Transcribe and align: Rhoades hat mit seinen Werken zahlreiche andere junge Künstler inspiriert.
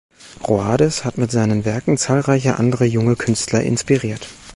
Rhoades 0.47 1.05
hat 1.05 1.19
mit 1.19 1.29
seinen 1.31 1.63
Werken 1.63 1.95
zahlreiche 1.95 2.57
andere 2.57 2.85
junge 2.85 3.15
Künstler 3.15 3.61
inspiriert. 3.61 4.27